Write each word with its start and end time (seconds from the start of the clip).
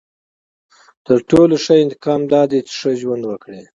•تر 1.05 1.19
ټولو 1.29 1.55
ښه 1.63 1.73
انتقام 1.83 2.21
دا 2.33 2.41
دی 2.51 2.59
چې 2.67 2.73
ښه 2.79 2.91
ژوند 3.01 3.23
وکړې. 3.27 3.61